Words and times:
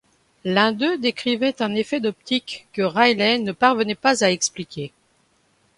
L'un 0.45 0.71
d'eux 0.71 0.97
décrivait 0.97 1.61
un 1.61 1.75
effet 1.75 1.99
d'optique 1.99 2.65
que 2.73 2.81
Rayleigh 2.81 3.37
ne 3.37 3.51
parvenait 3.51 3.93
pas 3.93 4.23
à 4.25 4.31
expliquer. 4.31 4.91